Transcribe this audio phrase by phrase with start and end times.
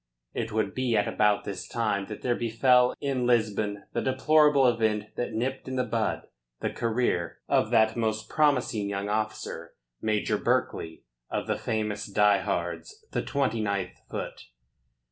[0.33, 5.15] It would be at about this time that there befell in Lisbon the deplorable event
[5.15, 6.25] that nipped in the bud
[6.59, 13.05] the career of that most promising young officer, Major Berkeley of the famous Die Hards,
[13.11, 14.45] the 29th Foot.